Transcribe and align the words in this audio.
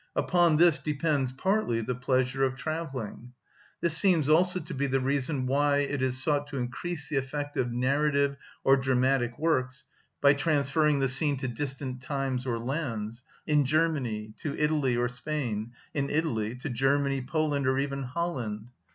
Upon 0.15 0.57
this 0.57 0.79
depends 0.79 1.31
partly 1.31 1.79
the 1.81 1.93
pleasure 1.93 2.41
of 2.43 2.55
travelling. 2.55 3.33
This 3.81 3.95
seems 3.95 4.27
also 4.27 4.59
to 4.59 4.73
be 4.73 4.87
the 4.87 4.99
reason 4.99 5.45
why 5.45 5.81
it 5.81 6.01
is 6.01 6.19
sought 6.19 6.47
to 6.47 6.57
increase 6.57 7.07
the 7.07 7.17
effect 7.17 7.55
of 7.55 7.71
narrative 7.71 8.35
or 8.63 8.77
dramatic 8.77 9.37
works 9.37 9.85
by 10.19 10.33
transferring 10.33 11.01
the 11.01 11.07
scene 11.07 11.37
to 11.37 11.47
distant 11.47 12.01
times 12.01 12.47
or 12.47 12.57
lands: 12.57 13.21
in 13.45 13.63
Germany, 13.63 14.33
to 14.39 14.57
Italy 14.57 14.97
or 14.97 15.07
Spain; 15.07 15.71
in 15.93 16.09
Italy, 16.09 16.55
to 16.55 16.69
Germany, 16.71 17.21
Poland, 17.21 17.67
or 17.67 17.77
even 17.77 18.01
Holland. 18.01 18.69